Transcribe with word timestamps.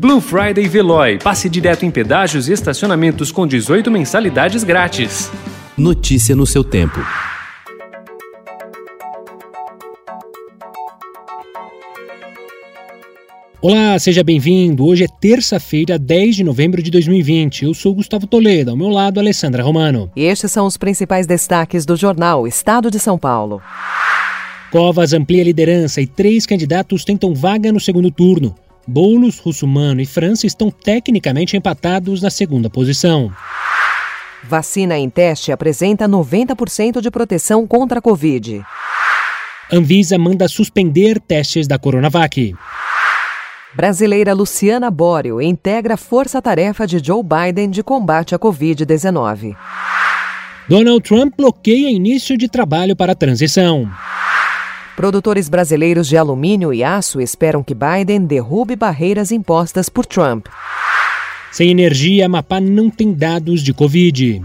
Blue 0.00 0.20
Friday 0.20 0.68
Veloy. 0.68 1.18
Passe 1.18 1.48
direto 1.48 1.84
em 1.84 1.90
pedágios 1.90 2.48
e 2.48 2.52
estacionamentos 2.52 3.32
com 3.32 3.44
18 3.44 3.90
mensalidades 3.90 4.62
grátis. 4.62 5.28
Notícia 5.76 6.36
no 6.36 6.46
seu 6.46 6.62
tempo. 6.62 7.00
Olá, 13.60 13.98
seja 13.98 14.22
bem-vindo. 14.22 14.86
Hoje 14.86 15.02
é 15.02 15.08
terça-feira, 15.20 15.98
10 15.98 16.36
de 16.36 16.44
novembro 16.44 16.80
de 16.80 16.92
2020. 16.92 17.64
Eu 17.64 17.74
sou 17.74 17.92
Gustavo 17.92 18.28
Toledo, 18.28 18.70
ao 18.70 18.76
meu 18.76 18.90
lado, 18.90 19.18
Alessandra 19.18 19.64
Romano. 19.64 20.12
E 20.14 20.22
estes 20.22 20.52
são 20.52 20.64
os 20.64 20.76
principais 20.76 21.26
destaques 21.26 21.84
do 21.84 21.96
jornal 21.96 22.46
Estado 22.46 22.88
de 22.88 23.00
São 23.00 23.18
Paulo. 23.18 23.60
Covas 24.70 25.12
amplia 25.12 25.42
liderança 25.42 26.00
e 26.00 26.06
três 26.06 26.46
candidatos 26.46 27.04
tentam 27.04 27.34
vaga 27.34 27.72
no 27.72 27.80
segundo 27.80 28.12
turno. 28.12 28.54
Boulos, 28.88 29.38
Russumano 29.38 30.00
e 30.00 30.06
França 30.06 30.46
estão 30.46 30.70
tecnicamente 30.70 31.54
empatados 31.54 32.22
na 32.22 32.30
segunda 32.30 32.70
posição. 32.70 33.30
Vacina 34.42 34.96
em 34.96 35.10
teste 35.10 35.52
apresenta 35.52 36.08
90% 36.08 37.02
de 37.02 37.10
proteção 37.10 37.66
contra 37.66 37.98
a 37.98 38.02
Covid. 38.02 38.62
Anvisa 39.70 40.16
manda 40.16 40.48
suspender 40.48 41.20
testes 41.20 41.68
da 41.68 41.78
Coronavac. 41.78 42.54
Brasileira 43.74 44.32
Luciana 44.32 44.90
Bório 44.90 45.42
integra 45.42 45.98
força-tarefa 45.98 46.86
de 46.86 46.98
Joe 46.98 47.22
Biden 47.22 47.68
de 47.68 47.82
combate 47.82 48.34
à 48.34 48.38
Covid-19. 48.38 49.54
Donald 50.66 51.02
Trump 51.02 51.34
bloqueia 51.36 51.90
início 51.90 52.38
de 52.38 52.48
trabalho 52.48 52.96
para 52.96 53.12
a 53.12 53.14
transição. 53.14 53.86
Produtores 54.98 55.48
brasileiros 55.48 56.08
de 56.08 56.16
alumínio 56.16 56.74
e 56.74 56.82
aço 56.82 57.20
esperam 57.20 57.62
que 57.62 57.72
Biden 57.72 58.26
derrube 58.26 58.74
barreiras 58.74 59.30
impostas 59.30 59.88
por 59.88 60.04
Trump. 60.04 60.48
Sem 61.52 61.70
energia, 61.70 62.26
Amapá 62.26 62.60
não 62.60 62.90
tem 62.90 63.14
dados 63.14 63.62
de 63.62 63.72
Covid. 63.72 64.42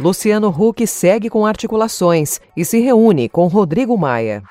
Luciano 0.00 0.48
Huck 0.48 0.84
segue 0.88 1.30
com 1.30 1.46
articulações 1.46 2.40
e 2.56 2.64
se 2.64 2.80
reúne 2.80 3.28
com 3.28 3.46
Rodrigo 3.46 3.96
Maia. 3.96 4.42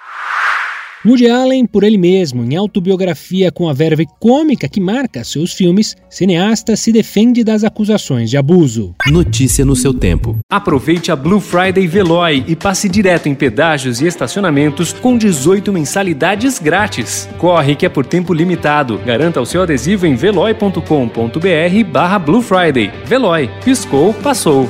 Woody 1.08 1.30
Allen, 1.30 1.66
por 1.66 1.86
ele 1.86 1.98
mesmo, 1.98 2.44
em 2.44 2.58
autobiografia 2.58 3.50
com 3.50 3.70
a 3.70 3.74
verve 3.74 4.06
cômica 4.20 4.68
que 4.68 4.82
marca 4.82 5.24
seus 5.24 5.54
filmes, 5.54 5.96
cineasta 6.10 6.76
se 6.76 6.92
defende 6.92 7.46
das 7.46 7.64
acusações 7.64 8.30
de 8.30 8.36
abuso. 8.36 8.94
Notícia 9.10 9.64
no 9.64 9.74
seu 9.74 9.94
tempo. 9.94 10.38
Aproveite 10.52 11.10
a 11.10 11.16
Blue 11.16 11.40
Friday 11.40 11.88
Veloy 11.88 12.44
e 12.46 12.58
passe 12.58 12.90
direto 12.90 13.30
em 13.30 13.36
pedágios 13.36 14.02
e 14.02 14.06
estacionamentos 14.06 14.92
com 14.92 15.18
18 15.18 15.72
mensalidades 15.72 16.60
grátis. 16.60 17.30
Corre 17.38 17.78
que 17.78 17.86
é 17.86 17.90
por 17.90 18.06
tempo 18.06 18.34
limitado. 18.34 18.98
Garanta 18.98 19.40
o 19.40 19.46
seu 19.46 19.62
adesivo 19.62 20.06
em 20.06 20.16
veloy.com.br 20.16 20.82
barra 21.90 22.20
Blue 22.20 22.42
Friday. 22.42 22.92
Veloy. 23.06 23.50
Piscou, 23.64 24.14
passou. 24.14 24.70